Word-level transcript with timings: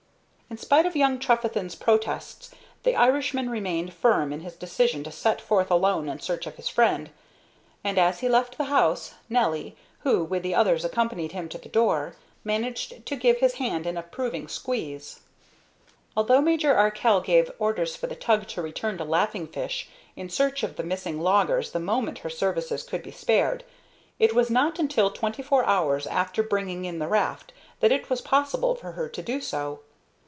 In 0.51 0.57
spite 0.57 0.85
of 0.85 0.97
young 0.97 1.17
Trefethen's 1.17 1.75
protests, 1.75 2.51
the 2.83 2.93
Irishman 2.93 3.49
remained 3.49 3.93
firm 3.93 4.33
in 4.33 4.41
his 4.41 4.53
decision 4.57 5.01
to 5.05 5.09
set 5.09 5.39
forth 5.39 5.71
alone 5.71 6.09
in 6.09 6.19
search 6.19 6.45
of 6.45 6.57
his 6.57 6.67
friend; 6.67 7.09
and 7.85 7.97
as 7.97 8.19
he 8.19 8.27
left 8.27 8.57
the 8.57 8.65
house 8.65 9.13
Nelly, 9.29 9.77
who 9.99 10.25
with 10.25 10.43
the 10.43 10.53
others 10.53 10.83
accompanied 10.83 11.31
him 11.31 11.47
to 11.47 11.57
the 11.57 11.69
door, 11.69 12.17
managed 12.43 13.05
to 13.05 13.15
give 13.15 13.37
his 13.37 13.53
hand 13.53 13.87
an 13.87 13.95
approving 13.95 14.49
squeeze. 14.49 15.21
Although 16.17 16.41
Major 16.41 16.75
Arkell 16.75 17.21
gave 17.21 17.49
orders 17.57 17.95
for 17.95 18.07
the 18.07 18.13
tug 18.17 18.45
to 18.49 18.61
return 18.61 18.97
to 18.97 19.05
Laughing 19.05 19.47
Fish 19.47 19.87
in 20.17 20.27
search 20.29 20.63
of 20.63 20.75
the 20.75 20.83
missing 20.83 21.21
loggers 21.21 21.71
the 21.71 21.79
moment 21.79 22.17
her 22.19 22.29
services 22.29 22.83
could 22.83 23.03
be 23.03 23.11
spared, 23.11 23.63
it 24.19 24.33
was 24.35 24.49
not 24.49 24.79
until 24.79 25.11
twenty 25.11 25.41
four 25.41 25.63
hours 25.63 26.05
after 26.07 26.43
bringing 26.43 26.83
in 26.83 26.99
the 26.99 27.07
raft 27.07 27.53
that 27.79 27.93
it 27.93 28.09
was 28.09 28.19
possible 28.19 28.75
for 28.75 28.91
her 28.91 29.07
to 29.07 29.21
do 29.21 29.39
so. 29.39 29.79